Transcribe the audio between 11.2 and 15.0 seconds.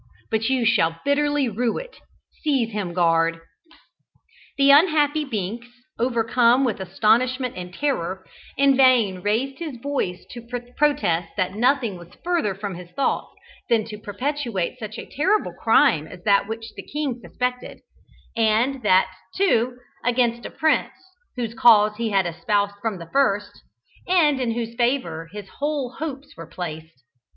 that nothing was further from his thoughts than to perpetrate such